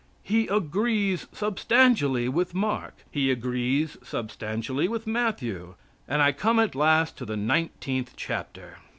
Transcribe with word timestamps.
He 0.23 0.47
agrees 0.47 1.27
substantially 1.31 2.27
with 2.27 2.55
Mark; 2.55 2.95
he 3.11 3.29
agrees 3.29 3.97
substantially 4.01 4.87
with 4.87 5.05
Matthew; 5.05 5.75
and 6.07 6.23
I 6.23 6.31
come 6.31 6.57
at 6.59 6.73
last 6.73 7.17
to 7.19 7.23
the 7.25 7.37
nineteenth 7.37 8.13
chapter. 8.15 8.77